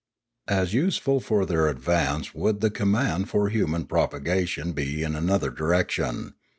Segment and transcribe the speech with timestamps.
[0.47, 6.33] As useful for their advance would the command of human propagation be in another direction.